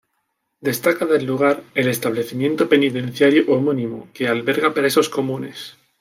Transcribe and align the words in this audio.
Destaca 0.61 1.05
del 1.05 1.27
lugar 1.27 1.61
el 1.75 1.87
establecimiento 1.87 2.67
penitenciario 2.67 3.43
homónimo, 3.53 4.07
que 4.15 4.27
alberga 4.27 4.73
presos 4.73 5.09
comunes. 5.09 5.77